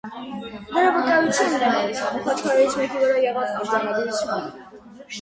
[0.69, 4.95] Դրա վկայությունն է հանդիսանում խաչքարերից մեկի վրա եղած արձանագրությունը։